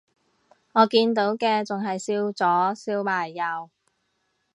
[0.73, 3.69] 我見到嘅仲係笑咗笑埋右